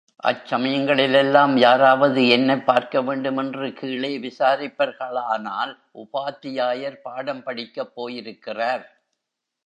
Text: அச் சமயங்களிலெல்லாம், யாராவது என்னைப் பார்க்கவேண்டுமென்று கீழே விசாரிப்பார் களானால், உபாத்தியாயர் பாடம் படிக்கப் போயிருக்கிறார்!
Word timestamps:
அச் 0.23 0.45
சமயங்களிலெல்லாம், 0.45 1.57
யாராவது 1.57 2.27
என்னைப் 2.27 2.63
பார்க்கவேண்டுமென்று 2.67 3.73
கீழே 3.73 4.17
விசாரிப்பார் 4.17 4.95
களானால், 4.99 5.73
உபாத்தியாயர் 5.95 7.01
பாடம் 7.01 7.43
படிக்கப் 7.43 7.93
போயிருக்கிறார்! 7.95 8.85